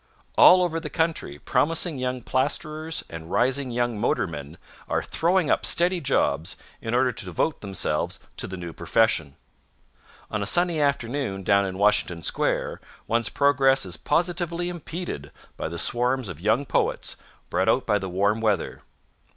[0.35, 4.57] All over the country promising young plasterers and rising young motormen
[4.89, 9.35] are throwing up steady jobs in order to devote themselves to the new profession.
[10.31, 15.77] On a sunny afternoon down in Washington Square one's progress is positively impeded by the
[15.77, 17.17] swarms of young poets
[17.51, 18.81] brought out by the warm weather.